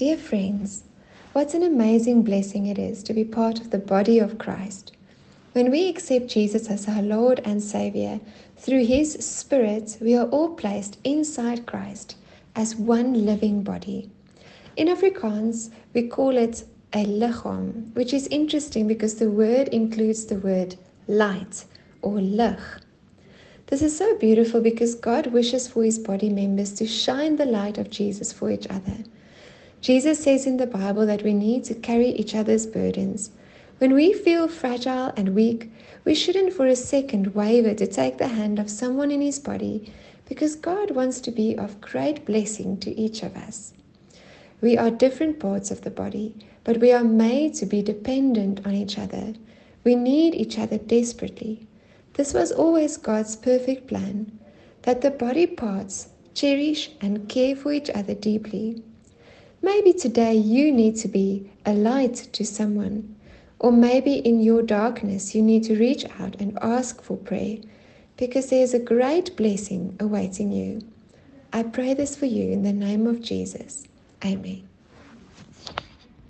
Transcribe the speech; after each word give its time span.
Dear 0.00 0.16
friends, 0.16 0.84
what 1.34 1.52
an 1.52 1.62
amazing 1.62 2.22
blessing 2.22 2.64
it 2.64 2.78
is 2.78 3.02
to 3.02 3.12
be 3.12 3.22
part 3.22 3.60
of 3.60 3.68
the 3.68 3.78
body 3.78 4.18
of 4.18 4.38
Christ. 4.38 4.92
When 5.52 5.70
we 5.70 5.90
accept 5.90 6.28
Jesus 6.28 6.70
as 6.70 6.88
our 6.88 7.02
Lord 7.02 7.42
and 7.44 7.62
Savior, 7.62 8.18
through 8.56 8.86
His 8.86 9.12
Spirit, 9.12 9.98
we 10.00 10.16
are 10.16 10.26
all 10.28 10.54
placed 10.54 10.96
inside 11.04 11.66
Christ 11.66 12.16
as 12.56 12.76
one 12.76 13.26
living 13.26 13.62
body. 13.62 14.08
In 14.74 14.88
Afrikaans, 14.88 15.68
we 15.92 16.08
call 16.08 16.34
it 16.38 16.64
a 16.94 17.04
liggaam, 17.04 17.94
which 17.94 18.14
is 18.14 18.26
interesting 18.28 18.88
because 18.88 19.16
the 19.16 19.30
word 19.30 19.68
includes 19.68 20.24
the 20.24 20.38
word 20.38 20.76
light 21.08 21.66
or 22.00 22.22
lig. 22.22 22.58
This 23.66 23.82
is 23.82 23.98
so 23.98 24.16
beautiful 24.16 24.62
because 24.62 24.94
God 24.94 25.26
wishes 25.26 25.68
for 25.68 25.84
his 25.84 25.98
body 25.98 26.30
members 26.30 26.72
to 26.76 26.86
shine 26.86 27.36
the 27.36 27.44
light 27.44 27.76
of 27.76 27.90
Jesus 27.90 28.32
for 28.32 28.50
each 28.50 28.66
other. 28.70 29.04
Jesus 29.80 30.22
says 30.22 30.46
in 30.46 30.58
the 30.58 30.66
Bible 30.66 31.06
that 31.06 31.22
we 31.22 31.32
need 31.32 31.64
to 31.64 31.74
carry 31.74 32.10
each 32.10 32.34
other's 32.34 32.66
burdens. 32.66 33.30
When 33.78 33.94
we 33.94 34.12
feel 34.12 34.46
fragile 34.46 35.10
and 35.16 35.34
weak, 35.34 35.72
we 36.04 36.14
shouldn't 36.14 36.52
for 36.52 36.66
a 36.66 36.76
second 36.76 37.34
waver 37.34 37.72
to 37.72 37.86
take 37.86 38.18
the 38.18 38.28
hand 38.28 38.58
of 38.58 38.68
someone 38.68 39.10
in 39.10 39.22
his 39.22 39.38
body 39.38 39.90
because 40.28 40.54
God 40.54 40.90
wants 40.90 41.18
to 41.22 41.30
be 41.30 41.56
of 41.56 41.80
great 41.80 42.26
blessing 42.26 42.76
to 42.80 42.94
each 42.98 43.22
of 43.22 43.34
us. 43.36 43.72
We 44.60 44.76
are 44.76 44.90
different 44.90 45.40
parts 45.40 45.70
of 45.70 45.80
the 45.80 45.90
body, 45.90 46.36
but 46.62 46.76
we 46.76 46.92
are 46.92 47.02
made 47.02 47.54
to 47.54 47.66
be 47.66 47.80
dependent 47.80 48.66
on 48.66 48.74
each 48.74 48.98
other. 48.98 49.32
We 49.82 49.94
need 49.94 50.34
each 50.34 50.58
other 50.58 50.76
desperately. 50.76 51.66
This 52.14 52.34
was 52.34 52.52
always 52.52 52.98
God's 52.98 53.34
perfect 53.34 53.86
plan 53.86 54.38
that 54.82 55.00
the 55.00 55.10
body 55.10 55.46
parts 55.46 56.10
cherish 56.34 56.90
and 57.00 57.30
care 57.30 57.56
for 57.56 57.72
each 57.72 57.88
other 57.88 58.14
deeply. 58.14 58.82
Maybe 59.62 59.92
today 59.92 60.34
you 60.34 60.72
need 60.72 60.96
to 60.96 61.08
be 61.08 61.50
a 61.66 61.74
light 61.74 62.14
to 62.32 62.44
someone, 62.44 63.16
or 63.58 63.70
maybe 63.70 64.14
in 64.14 64.40
your 64.40 64.62
darkness 64.62 65.34
you 65.34 65.42
need 65.42 65.64
to 65.64 65.76
reach 65.76 66.04
out 66.18 66.36
and 66.40 66.58
ask 66.62 67.02
for 67.02 67.16
prayer 67.16 67.58
because 68.16 68.48
there 68.48 68.62
is 68.62 68.74
a 68.74 68.78
great 68.78 69.36
blessing 69.36 69.96
awaiting 70.00 70.50
you. 70.50 70.80
I 71.52 71.62
pray 71.64 71.94
this 71.94 72.16
for 72.16 72.26
you 72.26 72.50
in 72.52 72.62
the 72.62 72.72
name 72.72 73.06
of 73.06 73.20
Jesus. 73.20 73.84
Amen. 74.24 74.66